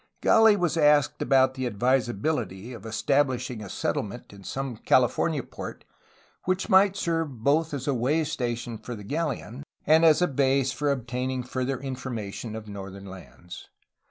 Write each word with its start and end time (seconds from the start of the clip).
Gah 0.21 0.55
was 0.57 0.77
asked 0.77 1.21
about 1.21 1.53
the 1.53 1.69
advisabihty 1.69 2.73
of 2.75 2.85
estabhshing 2.87 3.63
a 3.63 3.69
settle 3.69 4.01
ment 4.01 4.33
in 4.33 4.43
some 4.43 4.77
California 4.77 5.43
port, 5.43 5.85
which 6.45 6.69
might 6.69 6.95
serve 6.97 7.43
both 7.43 7.71
as 7.71 7.87
a 7.87 7.93
way 7.93 8.23
station 8.23 8.79
for 8.79 8.95
the 8.95 9.03
galleon 9.03 9.61
and 9.85 10.03
as 10.03 10.19
a 10.19 10.27
base 10.27 10.71
for 10.71 10.89
obtaining 10.91 11.43
further 11.43 11.79
information 11.79 12.55
of 12.55 12.67
northern 12.67 13.05
lands. 13.05 13.69